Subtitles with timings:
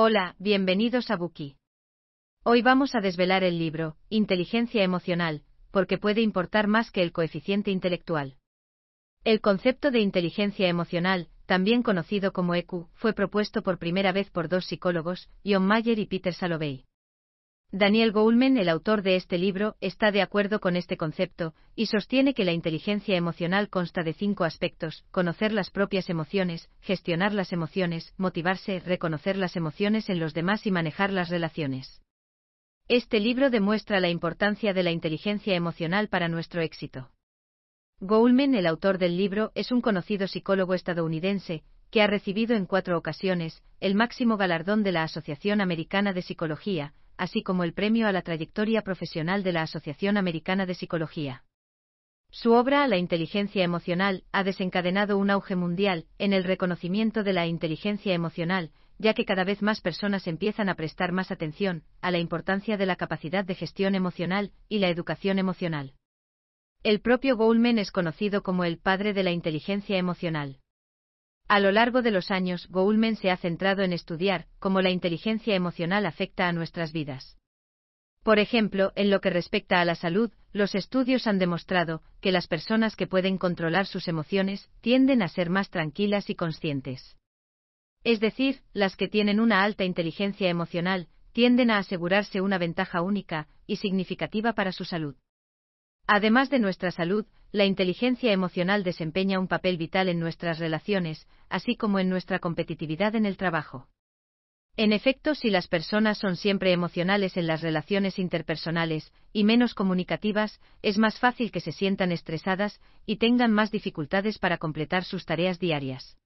[0.00, 1.56] Hola, bienvenidos a Buki.
[2.44, 7.72] Hoy vamos a desvelar el libro, Inteligencia Emocional, porque puede importar más que el coeficiente
[7.72, 8.36] intelectual.
[9.24, 14.48] El concepto de inteligencia emocional, también conocido como EQ, fue propuesto por primera vez por
[14.48, 16.84] dos psicólogos, John Mayer y Peter Salovey.
[17.70, 22.32] Daniel Goleman, el autor de este libro, está de acuerdo con este concepto, y sostiene
[22.32, 28.14] que la inteligencia emocional consta de cinco aspectos, conocer las propias emociones, gestionar las emociones,
[28.16, 32.00] motivarse, reconocer las emociones en los demás y manejar las relaciones.
[32.88, 37.10] Este libro demuestra la importancia de la inteligencia emocional para nuestro éxito.
[38.00, 42.96] Goleman, el autor del libro, es un conocido psicólogo estadounidense, que ha recibido en cuatro
[42.96, 48.12] ocasiones el máximo galardón de la Asociación Americana de Psicología, así como el premio a
[48.12, 51.44] la trayectoria profesional de la Asociación Americana de Psicología.
[52.30, 57.46] Su obra La inteligencia emocional ha desencadenado un auge mundial en el reconocimiento de la
[57.46, 62.18] inteligencia emocional, ya que cada vez más personas empiezan a prestar más atención a la
[62.18, 65.94] importancia de la capacidad de gestión emocional y la educación emocional.
[66.82, 70.60] El propio Goleman es conocido como el padre de la inteligencia emocional.
[71.48, 75.54] A lo largo de los años, Goleman se ha centrado en estudiar cómo la inteligencia
[75.54, 77.38] emocional afecta a nuestras vidas.
[78.22, 82.48] Por ejemplo, en lo que respecta a la salud, los estudios han demostrado que las
[82.48, 87.16] personas que pueden controlar sus emociones tienden a ser más tranquilas y conscientes.
[88.04, 93.48] Es decir, las que tienen una alta inteligencia emocional tienden a asegurarse una ventaja única
[93.66, 95.16] y significativa para su salud.
[96.06, 101.76] Además de nuestra salud, la inteligencia emocional desempeña un papel vital en nuestras relaciones, así
[101.76, 103.88] como en nuestra competitividad en el trabajo.
[104.76, 110.60] En efecto, si las personas son siempre emocionales en las relaciones interpersonales y menos comunicativas,
[110.82, 115.58] es más fácil que se sientan estresadas y tengan más dificultades para completar sus tareas
[115.58, 116.16] diarias.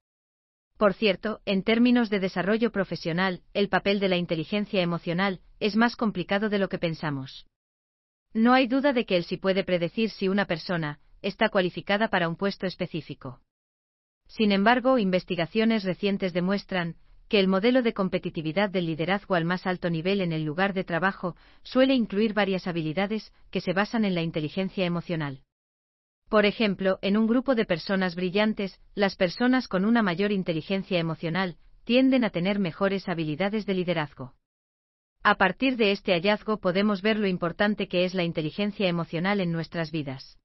[0.77, 5.97] Por cierto, en términos de desarrollo profesional, el papel de la inteligencia emocional es más
[5.97, 7.47] complicado de lo que pensamos.
[8.35, 12.29] No hay duda de que él sí puede predecir si una persona está cualificada para
[12.29, 13.41] un puesto específico.
[14.27, 16.97] Sin embargo, investigaciones recientes demuestran
[17.29, 20.85] que el modelo de competitividad del liderazgo al más alto nivel en el lugar de
[20.85, 25.43] trabajo suele incluir varias habilidades que se basan en la inteligencia emocional.
[26.29, 31.57] Por ejemplo, en un grupo de personas brillantes, las personas con una mayor inteligencia emocional
[31.85, 34.35] tienden a tener mejores habilidades de liderazgo.
[35.23, 39.53] A partir de este hallazgo podemos ver lo importante que es la inteligencia emocional en
[39.53, 40.39] nuestras vidas.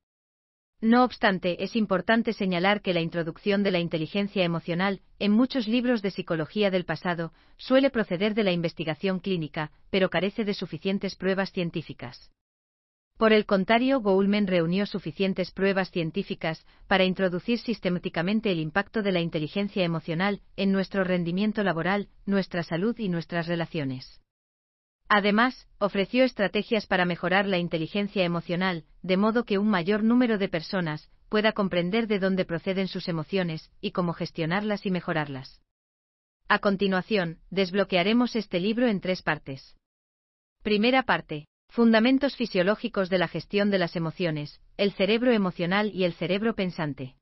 [0.81, 6.03] No obstante, es importante señalar que la introducción de la inteligencia emocional, en muchos libros
[6.03, 11.51] de psicología del pasado, suele proceder de la investigación clínica, pero carece de suficientes pruebas
[11.51, 12.31] científicas.
[13.17, 19.21] Por el contrario, Goleman reunió suficientes pruebas científicas para introducir sistemáticamente el impacto de la
[19.21, 24.21] inteligencia emocional en nuestro rendimiento laboral, nuestra salud y nuestras relaciones.
[25.09, 30.49] Además, ofreció estrategias para mejorar la inteligencia emocional, de modo que un mayor número de
[30.49, 35.61] personas pueda comprender de dónde proceden sus emociones y cómo gestionarlas y mejorarlas.
[36.49, 39.75] A continuación, desbloquearemos este libro en tres partes.
[40.63, 41.47] Primera parte.
[41.69, 47.15] Fundamentos fisiológicos de la gestión de las emociones, el cerebro emocional y el cerebro pensante.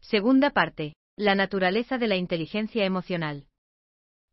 [0.00, 0.94] Segunda parte.
[1.16, 3.46] La naturaleza de la inteligencia emocional.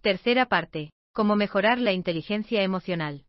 [0.02, 0.92] Tercera parte.
[1.14, 3.26] Cómo mejorar la inteligencia emocional.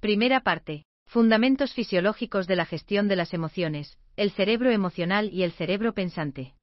[0.00, 0.84] Primera parte.
[1.06, 6.54] Fundamentos fisiológicos de la gestión de las emociones, el cerebro emocional y el cerebro pensante.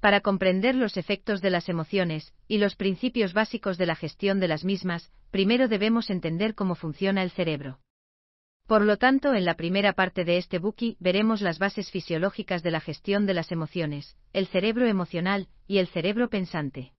[0.00, 4.48] Para comprender los efectos de las emociones y los principios básicos de la gestión de
[4.48, 7.80] las mismas, primero debemos entender cómo funciona el cerebro.
[8.66, 12.72] Por lo tanto, en la primera parte de este buki veremos las bases fisiológicas de
[12.72, 16.92] la gestión de las emociones, el cerebro emocional y el cerebro pensante.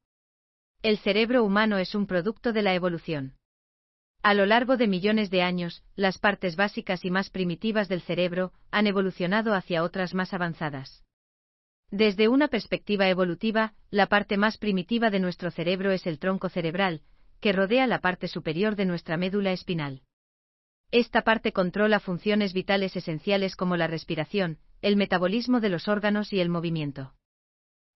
[0.83, 3.33] El cerebro humano es un producto de la evolución.
[4.21, 8.53] A lo largo de millones de años, las partes básicas y más primitivas del cerebro
[8.71, 11.03] han evolucionado hacia otras más avanzadas.
[11.89, 17.01] Desde una perspectiva evolutiva, la parte más primitiva de nuestro cerebro es el tronco cerebral,
[17.39, 20.01] que rodea la parte superior de nuestra médula espinal.
[20.91, 26.39] Esta parte controla funciones vitales esenciales como la respiración, el metabolismo de los órganos y
[26.39, 27.13] el movimiento.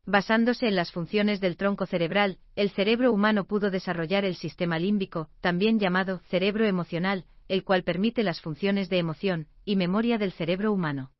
[0.05, 5.29] Basándose en las funciones del tronco cerebral, el cerebro humano pudo desarrollar el sistema límbico,
[5.41, 10.71] también llamado cerebro emocional, el cual permite las funciones de emoción y memoria del cerebro
[10.73, 11.11] humano.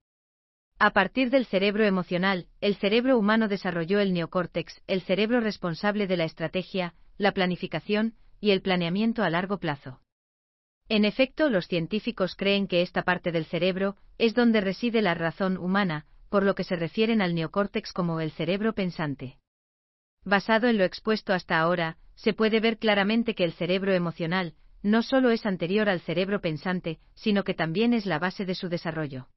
[0.80, 6.18] A partir del cerebro emocional, el cerebro humano desarrolló el neocórtex, el cerebro responsable de
[6.18, 10.01] la estrategia, la planificación y el planeamiento a largo plazo.
[10.89, 15.57] En efecto, los científicos creen que esta parte del cerebro es donde reside la razón
[15.57, 19.38] humana, por lo que se refieren al neocórtex como el cerebro pensante.
[20.24, 25.04] Basado en lo expuesto hasta ahora, se puede ver claramente que el cerebro emocional, no
[25.04, 29.28] solo es anterior al cerebro pensante, sino que también es la base de su desarrollo.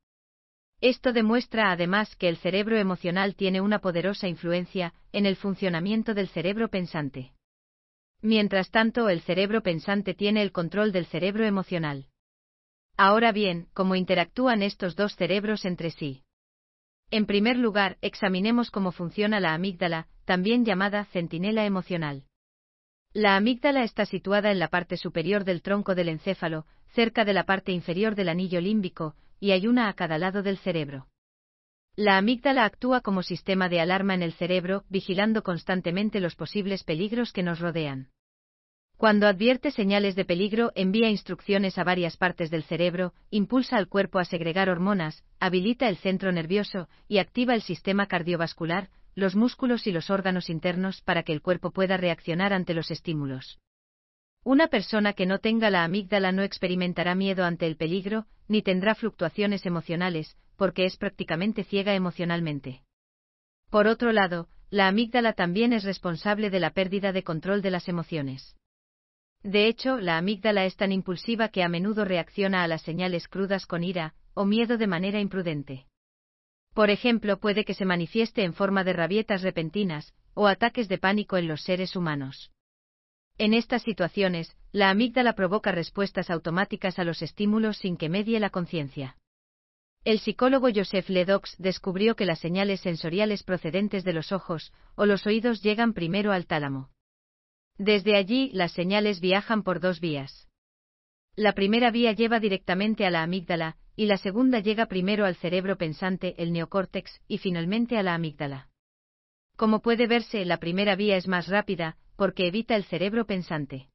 [0.81, 6.29] Esto demuestra además que el cerebro emocional tiene una poderosa influencia en el funcionamiento del
[6.29, 7.33] cerebro pensante.
[8.23, 12.07] Mientras tanto, el cerebro pensante tiene el control del cerebro emocional.
[12.97, 16.23] Ahora bien, ¿cómo interactúan estos dos cerebros entre sí?
[17.15, 22.25] En primer lugar, examinemos cómo funciona la amígdala, también llamada centinela emocional.
[23.13, 27.45] La amígdala está situada en la parte superior del tronco del encéfalo, cerca de la
[27.47, 31.07] parte inferior del anillo límbico, y hay una a cada lado del cerebro.
[31.95, 37.33] La amígdala actúa como sistema de alarma en el cerebro, vigilando constantemente los posibles peligros
[37.33, 38.09] que nos rodean.
[38.97, 44.19] Cuando advierte señales de peligro, envía instrucciones a varias partes del cerebro, impulsa al cuerpo
[44.19, 49.93] a segregar hormonas, habilita el centro nervioso y activa el sistema cardiovascular, los músculos y
[49.93, 53.59] los órganos internos para que el cuerpo pueda reaccionar ante los estímulos.
[54.45, 58.95] Una persona que no tenga la amígdala no experimentará miedo ante el peligro, ni tendrá
[58.95, 62.83] fluctuaciones emocionales, porque es prácticamente ciega emocionalmente.
[63.71, 67.89] Por otro lado, la amígdala también es responsable de la pérdida de control de las
[67.89, 68.55] emociones.
[69.45, 73.67] De hecho, la amígdala es tan impulsiva que a menudo reacciona a las señales crudas
[73.67, 75.87] con ira o miedo de manera imprudente.
[76.73, 81.37] Por ejemplo, puede que se manifieste en forma de rabietas repentinas, o ataques de pánico
[81.37, 82.51] en los seres humanos.
[83.37, 88.49] En estas situaciones, la amígdala provoca respuestas automáticas a los estímulos sin que medie la
[88.49, 89.19] conciencia.
[90.05, 95.27] El psicólogo Joseph Ledox descubrió que las señales sensoriales procedentes de los ojos o los
[95.27, 96.94] oídos llegan primero al tálamo.
[97.79, 100.49] Desde allí, las señales viajan por dos vías.
[101.37, 105.77] La primera vía lleva directamente a la amígdala, y la segunda llega primero al cerebro
[105.77, 108.69] pensante, el neocórtex, y finalmente a la amígdala.
[109.57, 113.89] Como puede verse, la primera vía es más rápida, porque evita el cerebro pensante.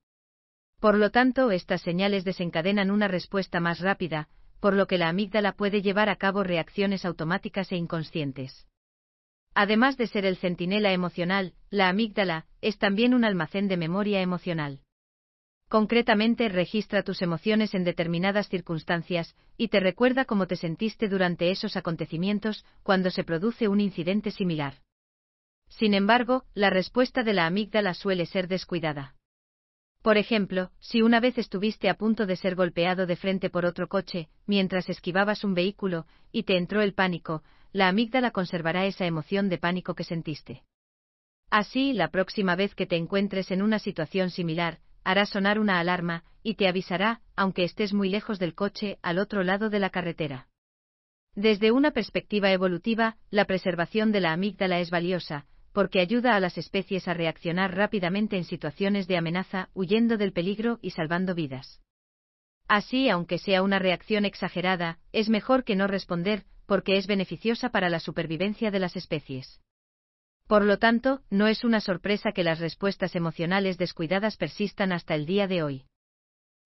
[0.79, 4.29] Por lo tanto, estas señales desencadenan una respuesta más rápida,
[4.59, 8.67] por lo que la amígdala puede llevar a cabo reacciones automáticas e inconscientes.
[9.61, 14.79] Además de ser el centinela emocional, la amígdala es también un almacén de memoria emocional.
[15.67, 21.75] Concretamente registra tus emociones en determinadas circunstancias, y te recuerda cómo te sentiste durante esos
[21.75, 24.75] acontecimientos cuando se produce un incidente similar.
[25.67, 29.17] Sin embargo, la respuesta de la amígdala suele ser descuidada.
[30.01, 33.89] Por ejemplo, si una vez estuviste a punto de ser golpeado de frente por otro
[33.89, 39.49] coche, mientras esquivabas un vehículo, y te entró el pánico, la amígdala conservará esa emoción
[39.49, 40.63] de pánico que sentiste.
[41.49, 46.23] Así, la próxima vez que te encuentres en una situación similar, hará sonar una alarma,
[46.43, 50.47] y te avisará, aunque estés muy lejos del coche, al otro lado de la carretera.
[51.35, 56.57] Desde una perspectiva evolutiva, la preservación de la amígdala es valiosa, porque ayuda a las
[56.57, 61.81] especies a reaccionar rápidamente en situaciones de amenaza, huyendo del peligro y salvando vidas.
[62.67, 67.89] Así, aunque sea una reacción exagerada, es mejor que no responder, porque es beneficiosa para
[67.89, 69.59] la supervivencia de las especies.
[70.45, 75.25] Por lo tanto, no es una sorpresa que las respuestas emocionales descuidadas persistan hasta el
[75.25, 75.85] día de hoy.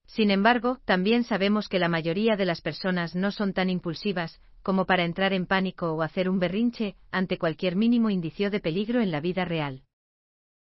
[0.06, 4.86] Sin embargo, también sabemos que la mayoría de las personas no son tan impulsivas como
[4.86, 9.10] para entrar en pánico o hacer un berrinche ante cualquier mínimo indicio de peligro en
[9.10, 9.84] la vida real.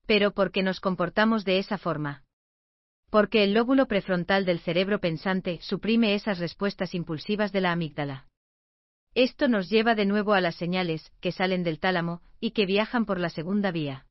[0.05, 2.25] Pero ¿por qué nos comportamos de esa forma?
[3.09, 8.28] Porque el lóbulo prefrontal del cerebro pensante suprime esas respuestas impulsivas de la amígdala.
[9.15, 13.05] Esto nos lleva de nuevo a las señales, que salen del tálamo, y que viajan
[13.05, 14.05] por la segunda vía.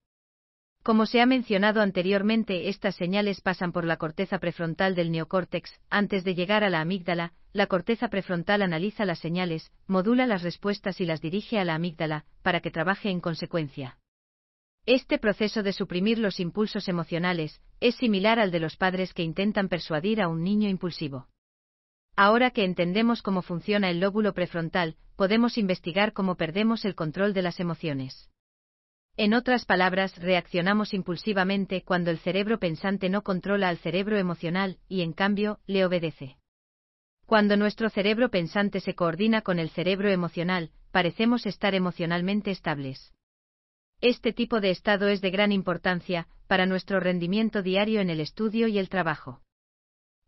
[0.83, 6.25] Como se ha mencionado anteriormente, estas señales pasan por la corteza prefrontal del neocórtex, antes
[6.25, 11.07] de llegar a la amígdala, la corteza prefrontal analiza las señales, modula las respuestas y
[11.07, 13.99] las dirige a la amígdala, para que trabaje en consecuencia.
[14.87, 19.69] Este proceso de suprimir los impulsos emocionales es similar al de los padres que intentan
[19.69, 21.29] persuadir a un niño impulsivo.
[22.21, 27.43] Ahora que entendemos cómo funciona el lóbulo prefrontal, podemos investigar cómo perdemos el control de
[27.43, 28.29] las emociones.
[29.17, 35.03] En otras palabras, reaccionamos impulsivamente cuando el cerebro pensante no controla al cerebro emocional, y
[35.03, 36.39] en cambio, le obedece.
[37.25, 43.13] Cuando nuestro cerebro pensante se coordina con el cerebro emocional, parecemos estar emocionalmente estables.
[44.01, 48.67] Este tipo de estado es de gran importancia para nuestro rendimiento diario en el estudio
[48.67, 49.41] y el trabajo.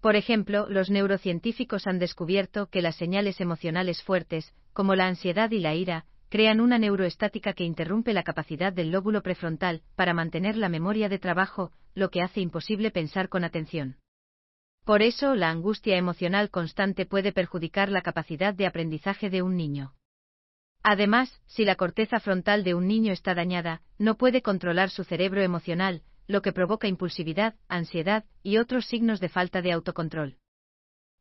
[0.00, 5.58] Por ejemplo, los neurocientíficos han descubierto que las señales emocionales fuertes, como la ansiedad y
[5.58, 10.68] la ira, crean una neuroestática que interrumpe la capacidad del lóbulo prefrontal para mantener la
[10.68, 13.96] memoria de trabajo, lo que hace imposible pensar con atención.
[14.84, 19.92] Por eso, la angustia emocional constante puede perjudicar la capacidad de aprendizaje de un niño.
[20.82, 25.42] Además, si la corteza frontal de un niño está dañada, no puede controlar su cerebro
[25.42, 30.36] emocional, lo que provoca impulsividad, ansiedad y otros signos de falta de autocontrol.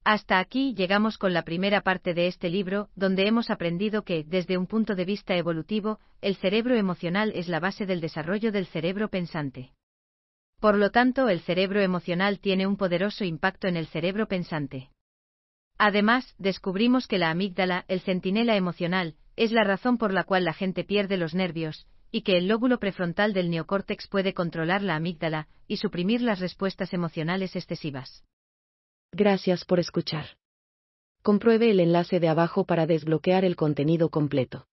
[0.04, 4.58] Hasta aquí llegamos con la primera parte de este libro, donde hemos aprendido que, desde
[4.58, 9.10] un punto de vista evolutivo, el cerebro emocional es la base del desarrollo del cerebro
[9.10, 9.74] pensante.
[10.60, 14.92] Por lo tanto, el cerebro emocional tiene un poderoso impacto en el cerebro pensante.
[15.78, 20.54] Además, descubrimos que la amígdala, el centinela emocional, es la razón por la cual la
[20.54, 25.48] gente pierde los nervios, y que el lóbulo prefrontal del neocórtex puede controlar la amígdala
[25.68, 28.24] y suprimir las respuestas emocionales excesivas.
[29.12, 30.38] Gracias por escuchar.
[31.22, 34.68] Compruebe el enlace de abajo para desbloquear el contenido completo.